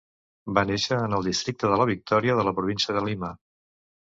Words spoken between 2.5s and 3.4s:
Província de Lima.